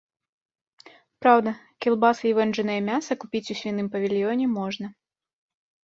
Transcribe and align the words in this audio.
Праўда, 1.25 1.53
кілбасы 1.85 2.23
і 2.31 2.33
вэнджанае 2.39 2.81
мяса 2.91 3.13
купіць 3.27 3.45
у 3.45 3.55
свіным 3.63 3.87
павільёне 3.97 4.45
можна. 4.59 4.87